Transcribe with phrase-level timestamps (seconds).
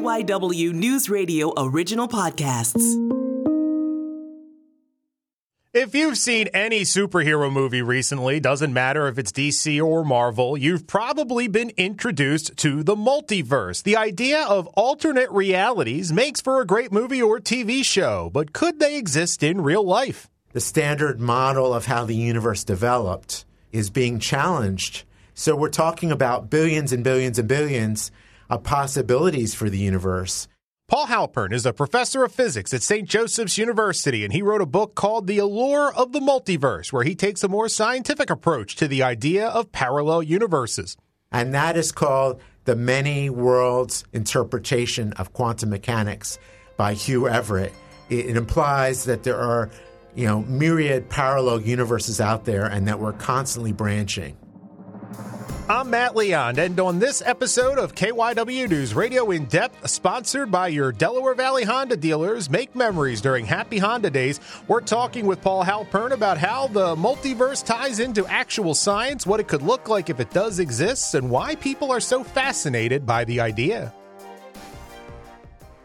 [0.00, 2.82] KYW News Radio original podcasts.
[5.74, 10.86] If you've seen any superhero movie recently, doesn't matter if it's DC or Marvel, you've
[10.86, 13.82] probably been introduced to the multiverse.
[13.82, 18.80] The idea of alternate realities makes for a great movie or TV show, but could
[18.80, 20.30] they exist in real life?
[20.54, 25.04] The standard model of how the universe developed is being challenged.
[25.34, 28.10] So we're talking about billions and billions and billions
[28.50, 30.48] of possibilities for the universe.
[30.90, 33.08] Paul Halpern is a professor of physics at St.
[33.08, 37.14] Joseph's University, and he wrote a book called The Allure of the Multiverse, where he
[37.14, 40.96] takes a more scientific approach to the idea of parallel universes.
[41.30, 46.40] And that is called The Many Worlds Interpretation of Quantum Mechanics
[46.76, 47.72] by Hugh Everett.
[48.08, 49.70] It, implies that there are,
[50.16, 54.36] you know, myriad parallel universes out there and that we're constantly branching.
[55.70, 60.66] I'm Matt Leon, and on this episode of KYW News Radio in Depth, sponsored by
[60.66, 64.40] your Delaware Valley Honda dealers, make memories during Happy Honda Days.
[64.66, 69.46] We're talking with Paul Halpern about how the multiverse ties into actual science, what it
[69.46, 73.38] could look like if it does exist, and why people are so fascinated by the
[73.38, 73.94] idea.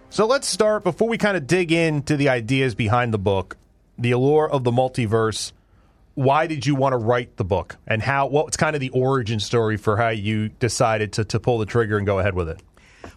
[0.09, 3.55] So let's start before we kind of dig into the ideas behind the book,
[3.99, 5.51] the allure of the multiverse
[6.15, 7.77] why did you want to write the book?
[7.85, 11.59] And how what's kind of the origin story for how you decided to, to pull
[11.59, 12.61] the trigger and go ahead with it?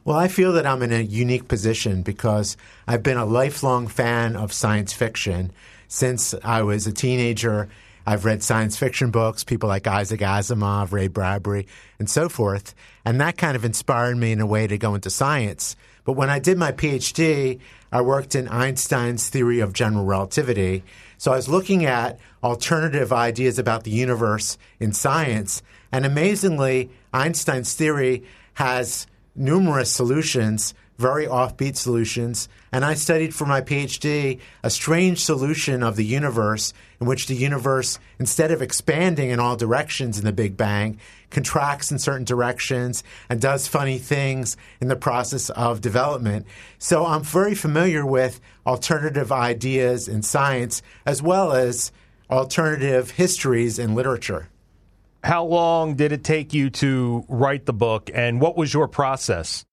[0.05, 4.37] Well i feel that i'm in a unique position because i've been a lifelong fan
[4.37, 5.51] of science fiction
[5.87, 7.69] since i was a teenager
[8.09, 11.67] i've read science fiction books people like isaac asimov ray bradbury
[11.99, 12.75] and so forth.
[13.05, 15.77] And that kind of inspired me in a way to go into science.
[16.05, 17.61] But when i did my phd
[17.93, 20.85] i worked in einstein's theory of general relativity.
[21.19, 27.75] So I was looking at alternative ideas about the universe in science, and amazingly, Einstein's
[27.75, 28.23] theory
[28.55, 32.49] has numerous solutions, very offbeat solutions.
[32.73, 37.37] And I studied for my PhD a strange solution of the universe in which the
[37.37, 40.99] universe, instead of expanding in all directions in the Big Bang,
[41.31, 46.47] contracts in certain directions and does funny things in the process of development.
[46.79, 51.93] So I'm very familiar with alternative ideas in science as well as
[52.29, 54.49] alternative histories in literature.
[55.25, 59.65] How long did it take you to write the book, and what was your process?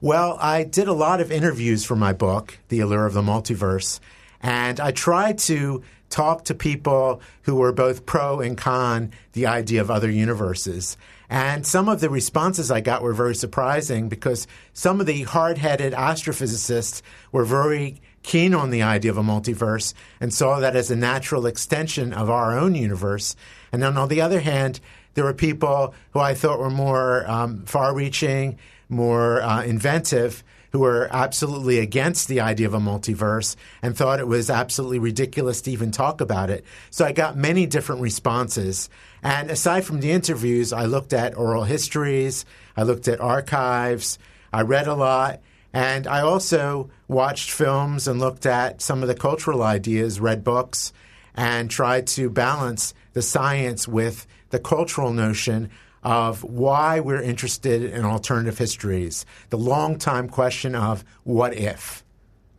[0.00, 3.98] Well, I did a lot of interviews for my book, The Allure of the Multiverse,
[4.40, 9.80] and I tried to talk to people who were both pro and con the idea
[9.80, 10.96] of other universes.
[11.28, 15.58] And some of the responses I got were very surprising because some of the hard
[15.58, 20.92] headed astrophysicists were very keen on the idea of a multiverse and saw that as
[20.92, 23.34] a natural extension of our own universe.
[23.72, 24.78] And then on the other hand,
[25.14, 30.80] there were people who I thought were more um, far reaching, more uh, inventive, who
[30.80, 35.70] were absolutely against the idea of a multiverse and thought it was absolutely ridiculous to
[35.70, 36.64] even talk about it.
[36.90, 38.90] So I got many different responses.
[39.22, 42.44] And aside from the interviews, I looked at oral histories,
[42.76, 44.18] I looked at archives,
[44.52, 45.40] I read a lot,
[45.72, 50.92] and I also watched films and looked at some of the cultural ideas, read books,
[51.34, 55.70] and tried to balance the science with the cultural notion
[56.02, 62.04] of why we're interested in alternative histories, the long time question of what if.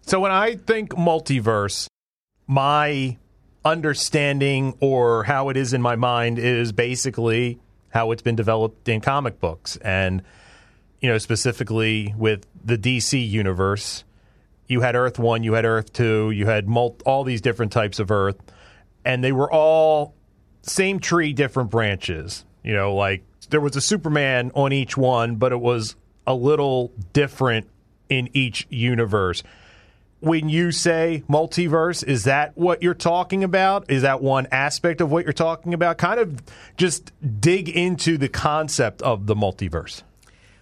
[0.01, 1.87] So when I think multiverse,
[2.47, 3.17] my
[3.63, 9.01] understanding or how it is in my mind is basically how it's been developed in
[9.01, 9.77] comic books.
[9.77, 10.21] And
[11.01, 14.03] you know specifically with the DC universe
[14.67, 17.99] you had earth 1 you had earth 2 you had mul- all these different types
[17.99, 18.37] of earth.
[19.05, 20.13] And they were all
[20.61, 25.51] same tree different branches you know like there was a Superman on each one, but
[25.51, 25.95] it was
[26.27, 27.67] a little different
[28.09, 29.41] in each universe.
[30.19, 33.89] When you say multiverse, is that what you're talking about?
[33.89, 35.97] Is that one aspect of what you're talking about?
[35.97, 36.43] Kind of
[36.77, 40.03] just dig into the concept of the multiverse.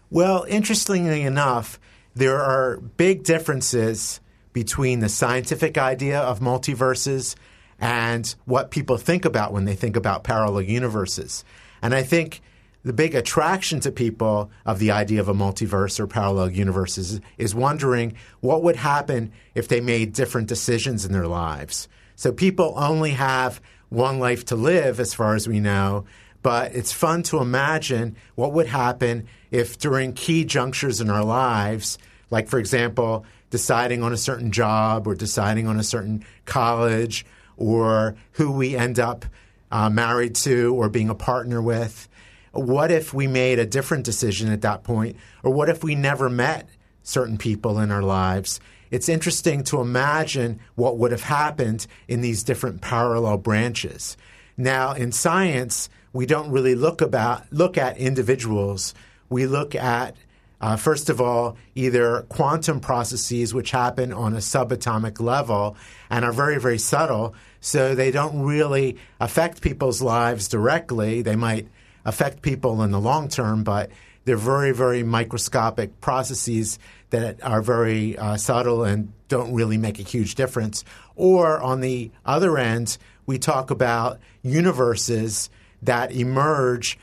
[0.09, 1.77] Well, interestingly enough,
[2.15, 4.21] there are big differences
[4.53, 7.35] between the scientific idea of multiverses
[7.79, 11.43] and what people think about when they think about parallel universes.
[11.87, 12.41] And I think
[12.83, 17.55] the big attraction to people of the idea of a multiverse or parallel universes is
[17.55, 21.87] wondering what would happen if they made different decisions in their lives.
[22.17, 26.03] So people only have one life to live, as far as we know,
[26.41, 31.97] but it's fun to imagine what would happen if during key junctures in our lives,
[32.29, 37.25] like, for example, deciding on a certain job or deciding on a certain college
[37.55, 39.25] or who we end up
[39.71, 42.07] uh, married to or being a partner with,
[42.51, 45.17] what if we made a different decision at that point?
[45.43, 46.67] Or what if we never met
[47.03, 48.59] certain people in our lives,
[48.91, 54.17] it's interesting to imagine what would have happened in these different parallel branches.
[54.57, 58.93] Now, in science, we don't really look about look at individuals.
[59.29, 60.15] We look at
[60.59, 65.77] uh, first of all, either quantum processes which happen on a subatomic level
[66.09, 71.21] and are very, very subtle, so they don't really affect people's lives directly.
[71.21, 71.67] They might
[72.05, 73.91] affect people in the long term, but
[74.25, 76.79] they're very, very microscopic processes
[77.11, 80.83] that are very uh, subtle and don't really make a huge difference.
[81.15, 85.49] Or on the other end, we talk about universes
[85.83, 86.97] that emerge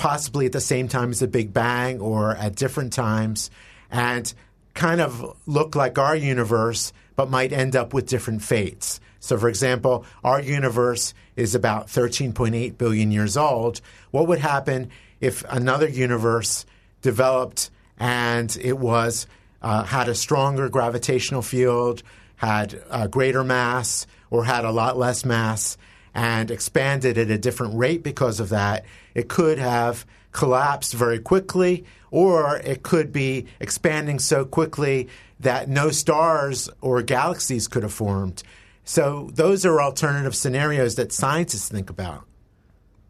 [0.00, 3.50] possibly at the same time as the Big Bang or at different times
[3.90, 4.32] and
[4.72, 8.98] kind of look like our universe but might end up with different fates.
[9.18, 13.82] So, for example, our universe is about 13.8 billion years old.
[14.10, 14.88] What would happen
[15.20, 16.64] if another universe
[17.02, 19.26] developed and it was
[19.60, 22.02] uh, had a stronger gravitational field,
[22.36, 25.76] had a greater mass, or had a lot less mass?
[26.14, 28.84] and expanded at a different rate because of that,
[29.14, 35.08] it could have collapsed very quickly, or it could be expanding so quickly
[35.40, 38.42] that no stars or galaxies could have formed.
[38.84, 42.24] So, those are alternative scenarios that scientists think about.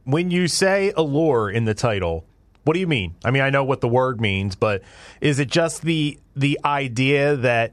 [0.04, 2.24] When you say allure in the title,
[2.64, 3.14] what do you mean?
[3.24, 4.82] I mean, I know what the word means, but
[5.20, 7.72] is it just the the idea that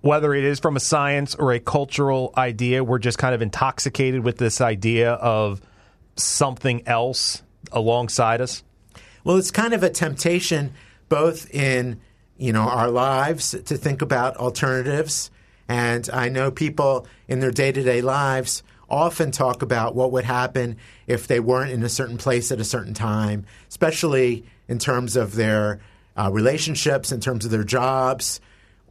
[0.00, 4.22] whether it is from a science or a cultural idea, we're just kind of intoxicated
[4.22, 5.62] with this idea of
[6.16, 7.42] something else
[7.74, 8.62] alongside us?
[9.24, 10.72] Well, it's kind of a temptation
[11.10, 12.00] both in
[12.38, 15.30] you know our lives to think about alternatives
[15.68, 20.76] and I know people in their day-to-day lives often talk about what would happen
[21.06, 25.34] if they weren't in a certain place at a certain time, especially in terms of
[25.34, 25.80] their
[26.16, 28.40] uh, relationships, in terms of their jobs,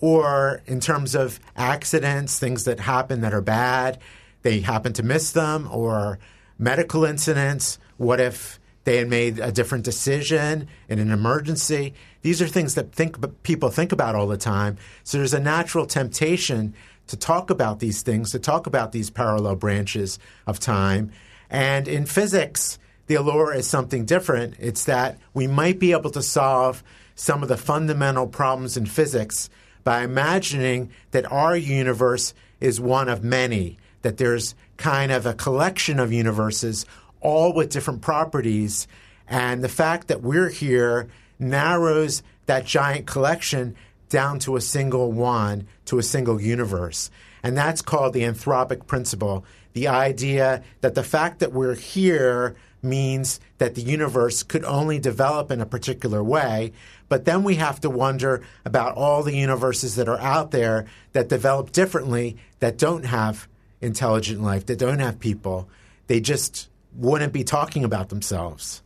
[0.02, 4.00] or in terms of accidents, things that happen that are bad,
[4.42, 6.20] they happen to miss them, or
[6.58, 7.78] medical incidents.
[7.98, 11.94] What if they had made a different decision in an emergency?
[12.22, 14.78] These are things that think people think about all the time.
[15.04, 16.74] So there's a natural temptation
[17.08, 21.12] to talk about these things, to talk about these parallel branches of time.
[21.50, 24.56] And in physics, the allure is something different.
[24.60, 26.84] It's that we might be able to solve
[27.16, 29.50] some of the fundamental problems in physics
[29.84, 36.00] by imagining that our universe is one of many, that there's kind of a collection
[36.00, 36.86] of universes,
[37.24, 38.88] all with different properties.
[39.28, 41.10] And the fact that we're here
[41.40, 43.76] narrows that giant collection
[44.10, 47.10] down to a single one, to a single universe.
[47.42, 49.44] And that's called the anthropic principle
[49.74, 55.52] the idea that the fact that we're here means that the universe could only develop
[55.52, 56.74] in a particular way.
[57.10, 61.30] But then we have to wonder about all the universes that are out there that
[61.30, 63.48] develop differently, that don't have
[63.82, 65.68] intelligent life, that don't have people.
[66.08, 68.82] They just wouldn't be talking about themselves.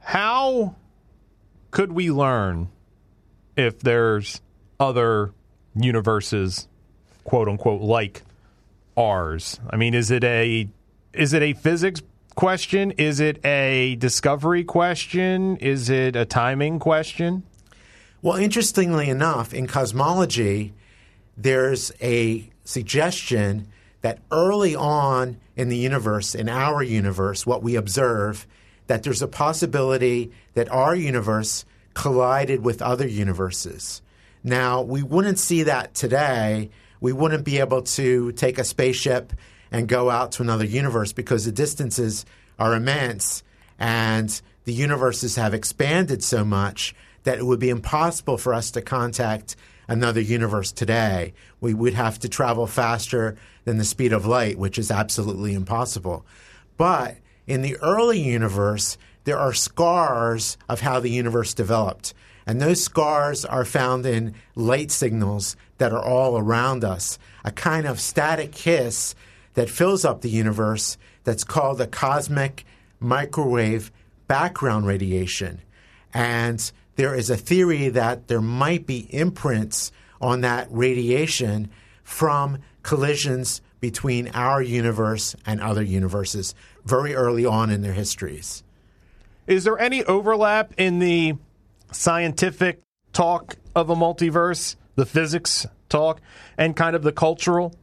[0.00, 0.76] How
[1.70, 2.68] could we learn
[3.56, 4.40] if there's
[4.80, 5.32] other
[5.74, 6.68] universes,
[7.24, 8.22] quote unquote, like
[8.96, 9.60] ours?
[9.70, 10.68] I mean, is it a
[11.12, 12.02] is it a physics
[12.34, 12.92] question?
[12.92, 15.56] Is it a discovery question?
[15.56, 17.42] Is it a timing question?
[18.22, 20.74] Well, interestingly enough, in cosmology,
[21.36, 23.68] there's a suggestion
[24.00, 28.46] that early on in the universe, in our universe, what we observe,
[28.86, 34.00] that there's a possibility that our universe collided with other universes.
[34.44, 36.70] Now, we wouldn't see that today.
[37.00, 39.32] We wouldn't be able to take a spaceship
[39.72, 42.24] and go out to another universe because the distances
[42.56, 43.42] are immense
[43.80, 48.80] and the universes have expanded so much that it would be impossible for us to
[48.80, 49.56] contact
[49.88, 51.32] another universe today.
[51.60, 56.24] We would have to travel faster than the speed of light, which is absolutely impossible.
[56.76, 57.16] But
[57.46, 62.14] in the early universe, there are scars of how the universe developed.
[62.46, 67.86] And those scars are found in light signals that are all around us, a kind
[67.86, 69.14] of static hiss
[69.54, 72.64] that fills up the universe that's called the cosmic
[73.00, 73.90] microwave
[74.28, 75.60] background radiation.
[76.14, 81.70] And there is a theory that there might be imprints on that radiation
[82.02, 88.64] from collisions between our universe and other universes very early on in their histories.
[89.46, 91.34] Is there any overlap in the
[91.92, 96.20] scientific talk of a multiverse, the physics talk,
[96.56, 97.76] and kind of the cultural?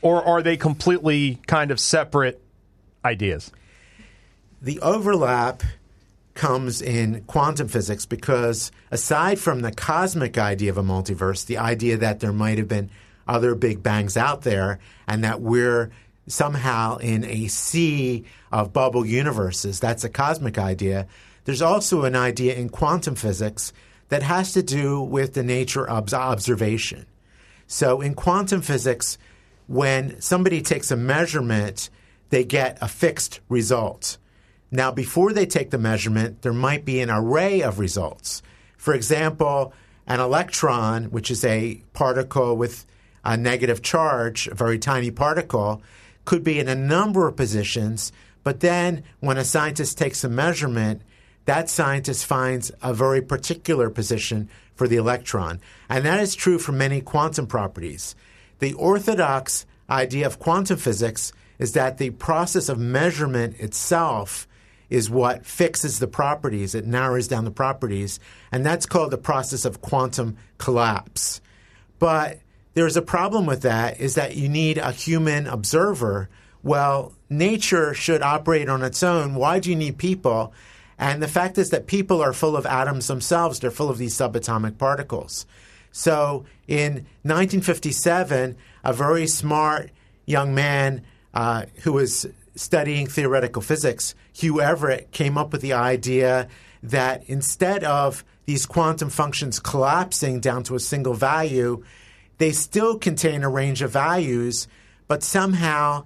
[0.00, 2.40] Or are they completely kind of separate
[3.04, 3.50] ideas?
[4.62, 5.64] The overlap
[6.40, 11.98] comes in quantum physics because aside from the cosmic idea of a multiverse, the idea
[11.98, 12.88] that there might have been
[13.28, 15.90] other big bangs out there and that we're
[16.26, 21.06] somehow in a sea of bubble universes, that's a cosmic idea.
[21.44, 23.74] There's also an idea in quantum physics
[24.08, 27.04] that has to do with the nature of observation.
[27.66, 29.18] So in quantum physics,
[29.66, 31.90] when somebody takes a measurement,
[32.30, 34.16] they get a fixed result.
[34.70, 38.42] Now, before they take the measurement, there might be an array of results.
[38.76, 39.72] For example,
[40.06, 42.86] an electron, which is a particle with
[43.24, 45.82] a negative charge, a very tiny particle,
[46.24, 48.12] could be in a number of positions.
[48.44, 51.02] But then, when a scientist takes a measurement,
[51.46, 55.60] that scientist finds a very particular position for the electron.
[55.88, 58.14] And that is true for many quantum properties.
[58.60, 64.46] The orthodox idea of quantum physics is that the process of measurement itself
[64.90, 68.20] is what fixes the properties, it narrows down the properties,
[68.52, 71.40] and that's called the process of quantum collapse.
[71.98, 72.40] But
[72.74, 76.28] there's a problem with that is that you need a human observer.
[76.62, 79.34] Well, nature should operate on its own.
[79.34, 80.52] Why do you need people?
[80.98, 83.60] And the fact is that people are full of atoms themselves.
[83.60, 85.46] They're full of these subatomic particles.
[85.92, 89.90] So in 1957, a very smart
[90.26, 92.26] young man uh, who was
[92.60, 96.46] studying theoretical physics, Hugh Everett came up with the idea
[96.82, 101.82] that instead of these quantum functions collapsing down to a single value,
[102.36, 104.68] they still contain a range of values,
[105.08, 106.04] but somehow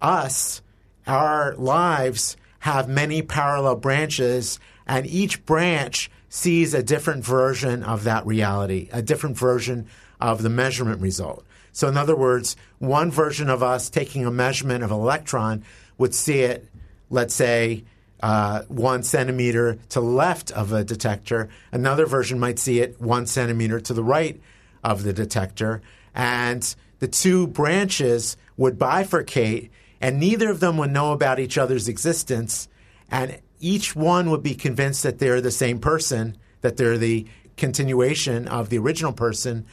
[0.00, 0.62] us,
[1.06, 8.24] our lives, have many parallel branches, and each branch sees a different version of that
[8.24, 9.86] reality, a different version
[10.20, 11.44] of the measurement result.
[11.72, 15.62] So, in other words, one version of us taking a measurement of an electron
[15.98, 16.66] would see it,
[17.10, 17.84] let's say,
[18.22, 21.48] uh, one centimeter to left of a detector.
[21.72, 24.40] Another version might see it one centimeter to the right
[24.82, 25.82] of the detector.
[26.14, 29.68] And the two branches would bifurcate,
[30.00, 32.68] and neither of them would know about each other's existence.
[33.10, 38.48] And each one would be convinced that they're the same person, that they're the continuation
[38.48, 39.66] of the original person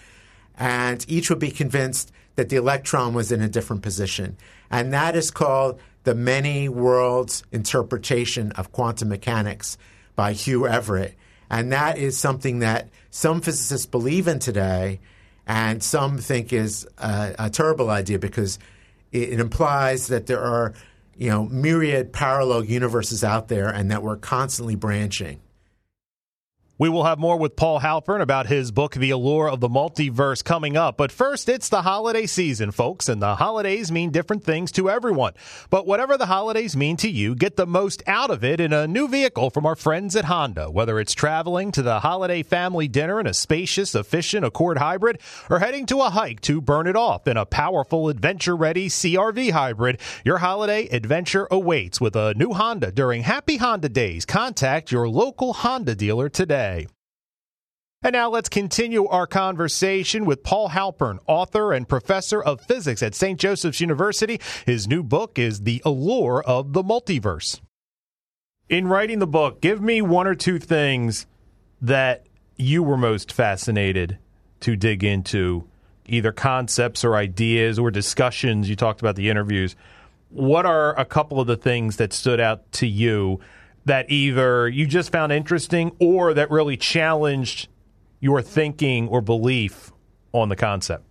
[0.58, 4.38] and each would be convinced that the electron was in a different position.
[4.72, 9.78] And that is called the many worlds interpretation of quantum mechanics
[10.16, 11.16] by Hugh Everett.
[11.50, 15.00] And that is something that some physicists believe in today,
[15.46, 18.58] and some think is a, a terrible idea because
[19.12, 20.74] it, it implies that there are
[21.16, 25.40] you know myriad parallel universes out there and that we're constantly branching.
[26.80, 30.44] We will have more with Paul Halpern about his book, The Allure of the Multiverse,
[30.44, 30.98] coming up.
[30.98, 35.34] But first, it's the holiday season, folks, and the holidays mean different things to everyone.
[35.70, 38.88] But whatever the holidays mean to you, get the most out of it in a
[38.88, 40.72] new vehicle from our friends at Honda.
[40.72, 45.60] Whether it's traveling to the holiday family dinner in a spacious, efficient Accord hybrid, or
[45.60, 50.02] heading to a hike to burn it off in a powerful, adventure ready CRV hybrid,
[50.26, 54.26] your holiday adventure awaits with a new Honda during Happy Honda Days.
[54.26, 56.88] Contact your local Honda dealer today today.
[58.06, 63.16] And now let's continue our conversation with Paul Halpern, author and professor of physics at
[63.16, 63.40] St.
[63.40, 64.42] Joseph's University.
[64.66, 67.62] His new book is The Allure of the Multiverse.
[68.68, 71.28] In writing the book, give me one or two things
[71.82, 72.26] that
[72.58, 74.18] you were most fascinated
[74.62, 75.66] to dig into,
[76.06, 78.70] either concepts or ideas or discussions.
[78.70, 79.78] You talked about the interviews.
[80.30, 83.40] What are a couple of the things that stood out to you
[83.86, 87.68] that either you just found interesting or that really challenged
[88.20, 89.92] your thinking or belief
[90.32, 91.06] on the concept?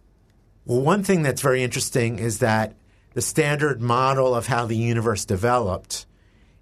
[0.64, 2.74] Well, one thing that's very interesting is that
[3.14, 6.06] the standard model of how the universe developed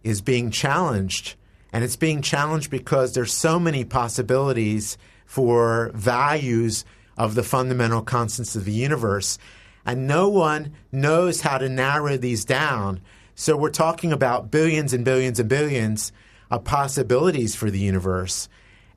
[0.03, 1.37] is being challenged.
[1.73, 6.85] And it's being challenged because there's so many possibilities for values
[7.17, 9.39] of the fundamental constants of the universe.
[9.87, 13.01] And no one knows how to narrow these down.
[13.35, 16.13] So we're talking about billions and billions and billions
[16.51, 18.49] of possibilities for the universe.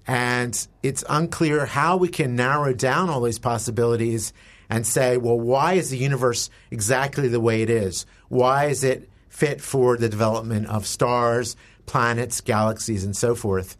[0.05, 4.33] And it's unclear how we can narrow down all these possibilities
[4.69, 8.05] and say, well, why is the universe exactly the way it is?
[8.29, 13.77] Why is it fit for the development of stars, planets, galaxies, and so forth?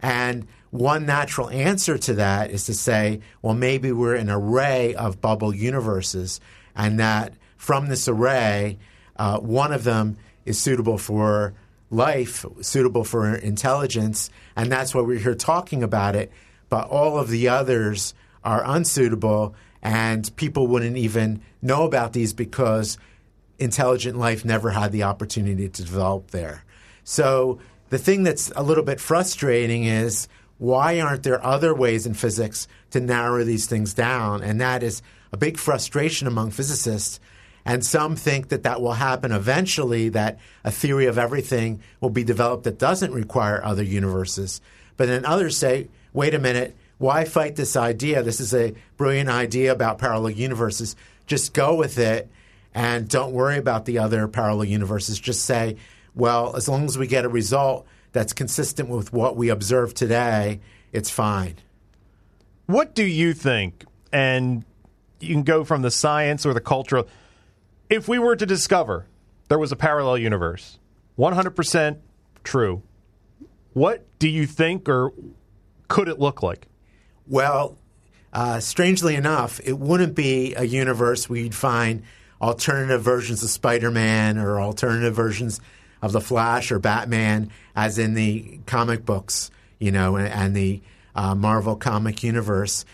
[0.00, 5.20] And one natural answer to that is to say, well, maybe we're an array of
[5.20, 6.40] bubble universes,
[6.76, 8.78] and that from this array,
[9.16, 11.54] uh, one of them is suitable for
[11.90, 16.30] life, suitable for intelligence, and that's why we're here talking about it.
[16.68, 22.98] But all of the others are unsuitable, and people wouldn't even know about these because
[23.58, 26.64] intelligent life never had the opportunity to develop there.
[27.04, 27.60] So
[27.94, 30.26] The thing that's a little bit frustrating is
[30.58, 34.42] why aren't there other ways in physics to narrow these things down?
[34.42, 35.00] And that is
[35.32, 37.20] a big frustration among physicists.
[37.64, 42.24] And some think that that will happen eventually, that a theory of everything will be
[42.24, 44.60] developed that doesn't require other universes.
[44.96, 48.22] But then others say, wait a minute, why fight this idea?
[48.22, 50.94] This is a brilliant idea about parallel universes.
[51.26, 52.30] Just go with it
[52.74, 55.18] and don't worry about the other parallel universes.
[55.18, 55.76] Just say,
[56.14, 60.60] well, as long as we get a result that's consistent with what we observe today,
[60.92, 61.56] it's fine.
[62.66, 63.84] What do you think?
[64.12, 64.64] And
[65.18, 67.08] you can go from the science or the cultural.
[67.94, 69.06] If we were to discover
[69.46, 70.80] there was a parallel universe,
[71.16, 71.98] 100%
[72.42, 72.82] true,
[73.72, 75.12] what do you think or
[75.86, 76.66] could it look like?
[77.28, 77.78] Well,
[78.32, 82.02] uh, strangely enough, it wouldn't be a universe where you'd find
[82.42, 85.60] alternative versions of Spider Man or alternative versions
[86.02, 90.82] of the Flash or Batman, as in the comic books, you know, and, the
[91.14, 92.84] uh, Marvel comic universe.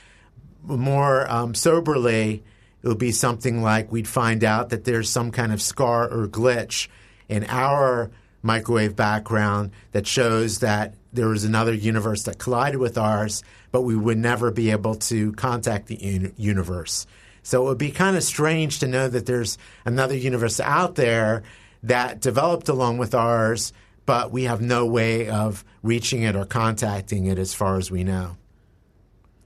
[0.62, 2.42] More um, soberly,
[2.82, 6.26] it would be something like we'd find out that there's some kind of scar or
[6.26, 6.88] glitch
[7.28, 8.10] in our
[8.42, 13.96] microwave background that shows that there was another universe that collided with ours, but we
[13.96, 17.06] would never be able to contact the un- universe.
[17.42, 21.42] So it would be kind of strange to know that there's another universe out there
[21.82, 23.72] that developed along with ours,
[24.06, 28.04] but we have no way of reaching it or contacting it as far as we
[28.04, 28.36] know.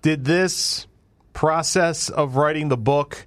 [0.02, 0.86] Did this
[1.44, 3.26] process of writing the book,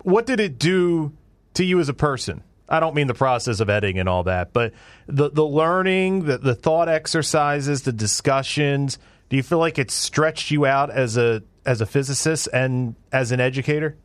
[0.00, 1.12] what did it do
[1.52, 2.42] to you as a person?
[2.66, 4.72] I don't mean the process of editing and all that, but
[5.06, 8.98] the the learning, the, the thought exercises, the discussions.
[9.28, 13.32] Do you feel like it stretched you out as a as a physicist and as
[13.32, 13.98] an educator?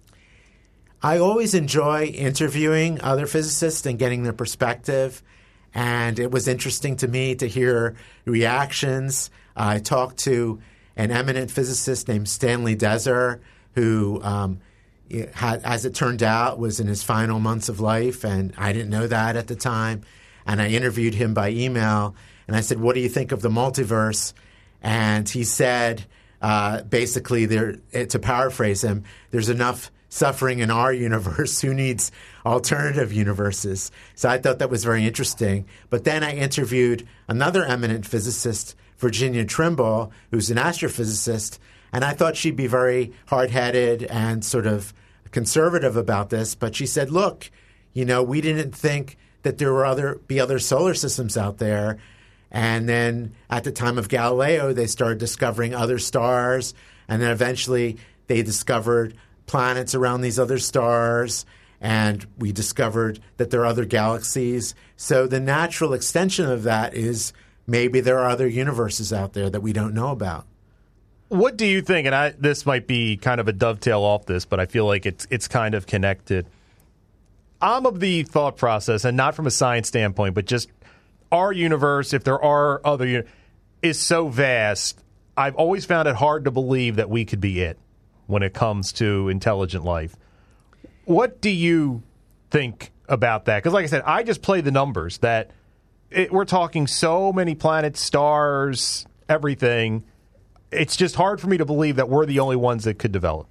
[1.01, 5.23] I always enjoy interviewing other physicists and getting their perspective.
[5.73, 7.95] And it was interesting to me to hear
[8.25, 9.31] reactions.
[9.55, 10.59] I talked to
[10.95, 13.39] an eminent physicist named Stanley Deser,
[13.75, 14.59] who, um,
[15.33, 18.23] had, as it turned out, was in his final months of life.
[18.23, 20.01] And I didn't know that at the time.
[20.45, 22.15] And I interviewed him by email.
[22.47, 24.33] And I said, What do you think of the multiverse?
[24.81, 26.05] And he said,
[26.41, 31.61] uh, basically, there, to paraphrase him, there's enough suffering in our universe.
[31.61, 32.11] Who needs
[32.45, 33.91] alternative universes?
[34.15, 35.65] So I thought that was very interesting.
[35.89, 41.57] But then I interviewed another eminent physicist, Virginia Trimble, who's an astrophysicist,
[41.91, 44.93] and I thought she'd be very hard headed and sort of
[45.31, 46.55] conservative about this.
[46.55, 47.51] But she said, look,
[47.93, 51.97] you know, we didn't think that there were other be other solar systems out there.
[52.51, 56.73] And then at the time of Galileo, they started discovering other stars.
[57.07, 59.15] And then eventually they discovered
[59.47, 61.45] planets around these other stars,
[61.81, 64.75] and we discovered that there are other galaxies.
[64.95, 67.33] So the natural extension of that is
[67.67, 70.45] maybe there are other universes out there that we don't know about.
[71.29, 72.05] What do you think?
[72.05, 75.05] And I, this might be kind of a dovetail off this, but I feel like
[75.05, 76.45] it's it's kind of connected.
[77.61, 80.69] I'm of the thought process, and not from a science standpoint, but just
[81.31, 82.11] our universe.
[82.11, 83.25] If there are other,
[83.81, 84.99] is so vast.
[85.37, 87.77] I've always found it hard to believe that we could be it
[88.27, 90.15] when it comes to intelligent life.
[91.05, 92.03] What do you
[92.49, 93.59] think about that?
[93.59, 95.51] Because, like I said, I just play the numbers that
[96.11, 100.03] it, we're talking so many planets, stars, everything.
[100.71, 103.47] It's just hard for me to believe that we're the only ones that could develop.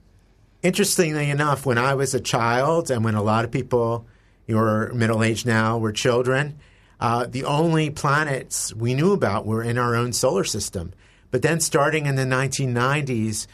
[0.62, 4.06] Interestingly enough, when I was a child and when a lot of people
[4.46, 6.58] who are middle aged now were children,
[7.00, 10.92] uh, the only planets we knew about were in our own solar system.
[11.30, 13.46] But then, starting in the 1990s,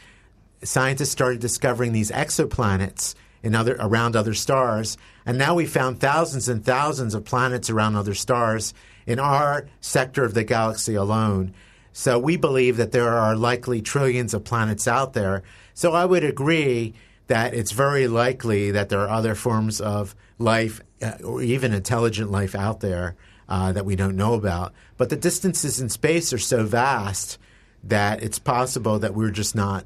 [0.63, 6.49] scientists started discovering these exoplanets in other around other stars, and now we found thousands
[6.49, 8.73] and thousands of planets around other stars
[9.05, 11.53] in our sector of the galaxy alone.
[11.93, 15.43] So we believe that there are likely trillions of planets out there.
[15.73, 16.93] So I would agree
[17.27, 22.31] that it's very likely that there are other forms of life uh, or even intelligent
[22.31, 23.15] life out there
[23.49, 24.73] uh, that we don't know about.
[24.97, 27.37] But the distances in space are so vast
[27.83, 29.85] that it's possible that we're just not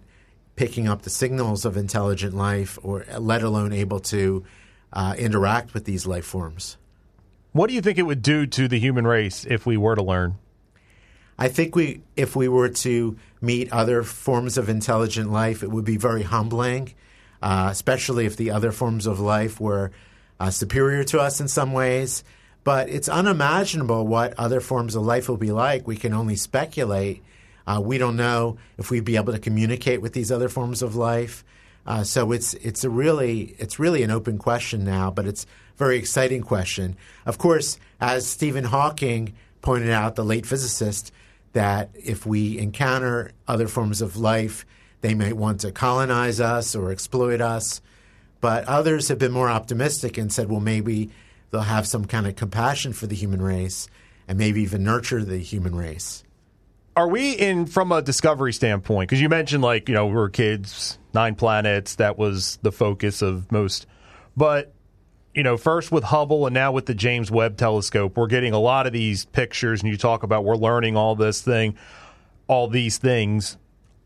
[0.61, 4.43] picking up the signals of intelligent life, or let alone able to
[4.93, 6.77] uh, interact with these life forms.
[7.51, 10.03] What do you think it would do to the human race if we were to
[10.03, 10.35] learn?
[11.35, 15.83] I think we, if we were to meet other forms of intelligent life, it would
[15.83, 16.93] be very humbling,
[17.41, 19.89] uh, especially if the other forms of life were
[20.39, 22.23] uh, superior to us in some ways.
[22.63, 25.87] But it's unimaginable what other forms of life will be like.
[25.87, 27.23] We can only speculate.
[27.65, 30.95] Uh, we don't know if we'd be able to communicate with these other forms of
[30.95, 31.43] life.
[31.85, 35.77] Uh, so it's it's a really it's really an open question now, but it's a
[35.77, 36.95] very exciting question.
[37.25, 41.11] Of course, as Stephen Hawking pointed out, the late physicist,
[41.53, 44.65] that if we encounter other forms of life,
[45.01, 47.81] they might want to colonize us or exploit us.
[48.39, 51.11] But others have been more optimistic and said, well, maybe
[51.51, 53.87] they'll have some kind of compassion for the human race
[54.27, 56.23] and maybe even nurture the human race.
[56.95, 59.09] Are we in from a discovery standpoint?
[59.09, 61.95] Because you mentioned like you know we were kids, nine planets.
[61.95, 63.85] That was the focus of most.
[64.35, 64.73] But
[65.33, 68.59] you know, first with Hubble and now with the James Webb Telescope, we're getting a
[68.59, 71.77] lot of these pictures, and you talk about we're learning all this thing,
[72.47, 73.57] all these things.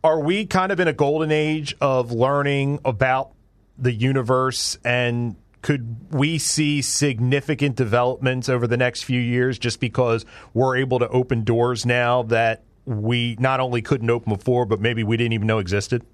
[0.04, 3.32] Are we kind of in a golden age of learning about
[3.78, 10.24] the universe and could we see significant developments over the next few years just because
[10.54, 15.04] we're able to open doors now that we not only couldn't open before, but maybe
[15.04, 16.06] we didn't even know existed?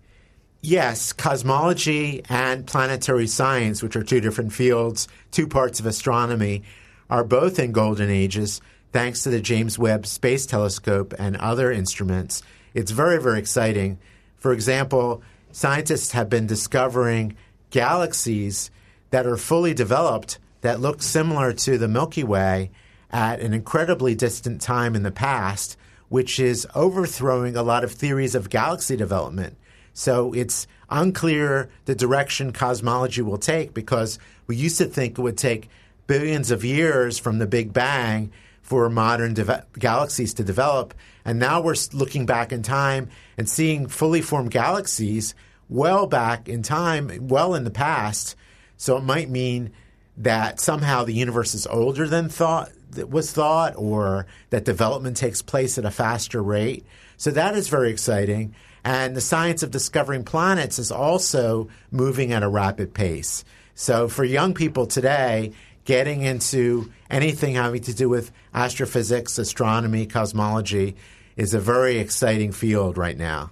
[0.61, 6.63] Yes, cosmology and planetary science, which are two different fields, two parts of astronomy,
[7.09, 12.43] are both in golden ages thanks to the James Webb Space Telescope and other instruments.
[12.73, 13.97] It's very, very exciting.
[14.37, 17.35] For example, scientists have been discovering
[17.69, 18.69] galaxies
[19.09, 22.71] that are fully developed that look similar to the Milky Way
[23.09, 25.75] at an incredibly distant time in the past,
[26.11, 29.55] which is overthrowing a lot of theories of galaxy development.
[29.93, 35.37] So it's unclear the direction cosmology will take because we used to think it would
[35.37, 35.69] take
[36.07, 38.29] billions of years from the Big Bang
[38.61, 40.93] for modern de- galaxies to develop.
[41.23, 45.33] And now we're looking back in time and seeing fully formed galaxies
[45.69, 48.35] well back in time, well in the past.
[48.75, 49.71] So it might mean
[50.17, 52.69] that somehow the universe is older than thought
[53.09, 56.85] was thought or that development takes place at a faster rate.
[57.17, 58.55] So that is very exciting.
[58.83, 63.43] And the science of discovering planets is also moving at a rapid pace.
[63.75, 65.53] So for young people today,
[65.85, 70.95] getting into anything having to do with astrophysics, astronomy, cosmology
[71.35, 73.51] is a very exciting field right now.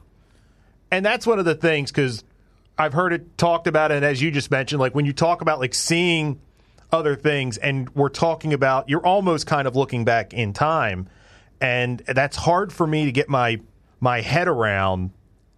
[0.92, 2.24] And that's one of the things because
[2.78, 5.60] I've heard it talked about, and as you just mentioned, like when you talk about
[5.60, 6.40] like seeing
[6.92, 11.08] other things, and we're talking about, you're almost kind of looking back in time,
[11.62, 13.60] and that's hard for me to get my
[14.00, 15.12] my head around.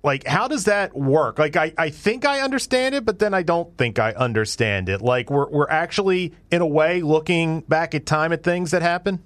[0.04, 1.38] Like how does that work?
[1.38, 5.02] Like I, I think i understand it but then i don't think i understand it.
[5.02, 9.24] Like we're, we're actually in a way looking back at time at things that happen?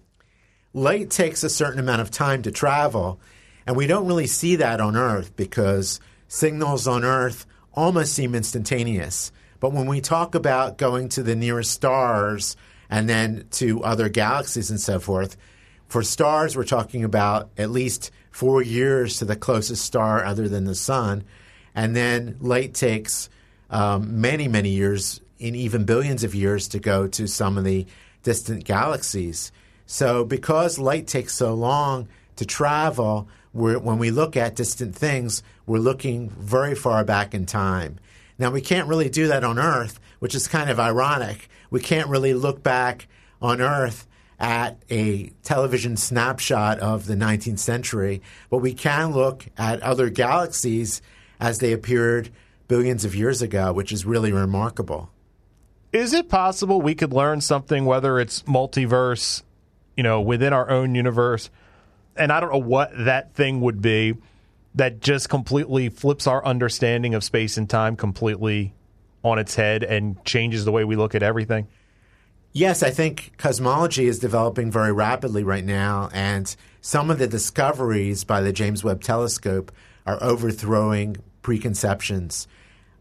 [0.74, 3.22] Light takes a certain amount of time to travel
[3.66, 9.32] and we don't really see that on earth because signals on earth almost seem instantaneous
[9.66, 12.56] but when we talk about going to the nearest stars
[12.88, 15.36] and then to other galaxies and so forth
[15.88, 20.66] for stars we're talking about at least four years to the closest star other than
[20.66, 21.24] the sun.
[21.74, 23.28] And then light takes
[23.72, 27.88] um, many, many years, in even billions of years, to go to some of the
[28.22, 29.52] distant galaxies.
[29.88, 35.80] So, because light takes so long to travel, when we look at distant things, we're
[35.80, 37.98] looking very far back in time.
[38.38, 41.50] Now, we can't really do that on Earth, which is kind of ironic.
[41.70, 43.08] We can't really look back
[43.42, 44.08] on Earth
[44.40, 51.02] at a television snapshot of the 19th century, but we can look at other galaxies
[51.40, 52.30] as they appeared
[52.68, 55.10] billions of years ago, which is really remarkable.
[55.94, 59.44] Is it possible we could learn something, whether it's multiverse,
[59.96, 61.50] you know, within our own universe,
[62.18, 64.16] and I don't know what that thing would be,
[64.76, 68.74] that just completely flips our understanding of space and time completely
[69.24, 71.68] on its head and changes the way we look at everything?
[72.52, 78.24] Yes, I think cosmology is developing very rapidly right now, and some of the discoveries
[78.24, 79.72] by the James Webb Telescope
[80.06, 82.48] are overthrowing preconceptions,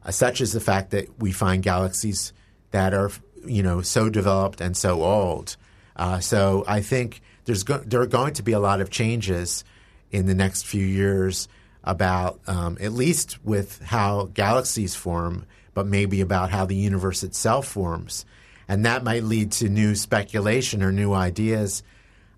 [0.04, 2.32] uh, such as the fact that we find galaxies
[2.72, 3.10] that are,
[3.46, 5.56] you know, so developed and so old.
[5.94, 9.62] Uh, so I think there's go- there are going to be a lot of changes
[10.10, 11.46] in the next few years
[11.84, 17.66] about um, at least with how galaxies form, but maybe about how the universe itself
[17.66, 18.24] forms.
[18.66, 21.82] And that might lead to new speculation or new ideas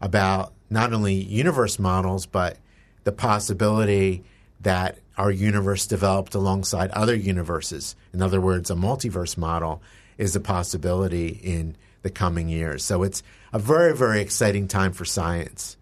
[0.01, 2.59] about not only universe models, but
[3.05, 4.25] the possibility
[4.61, 7.95] that our universe developed alongside other universes.
[8.13, 9.81] In other words, a multiverse model
[10.19, 12.85] is a possibility in the coming years.
[12.85, 15.77] So it's a very, very exciting time for science.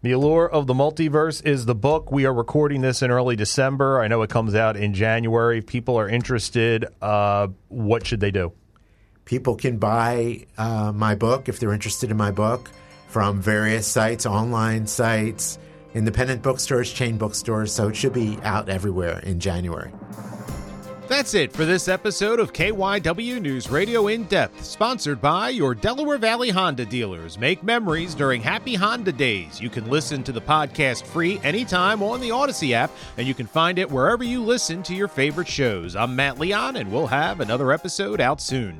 [0.00, 2.12] The Allure of the Multiverse is the book.
[2.12, 4.00] We are recording this in early December.
[4.00, 5.58] I know it comes out in January.
[5.58, 8.52] If people are interested, uh, what should they do?
[9.28, 12.70] people can buy uh, my book if they're interested in my book
[13.08, 15.58] from various sites, online sites,
[15.92, 17.70] independent bookstores, chain bookstores.
[17.70, 19.92] So it should be out everywhere in January.
[21.08, 26.18] That's it for this episode of KYW News Radio In Depth, sponsored by your Delaware
[26.18, 27.38] Valley Honda dealers.
[27.38, 29.58] Make memories during Happy Honda Days.
[29.58, 33.46] You can listen to the podcast free anytime on the Audacy app, and you can
[33.46, 35.96] find it wherever you listen to your favorite shows.
[35.96, 38.78] I'm Matt Leon, and we'll have another episode out soon.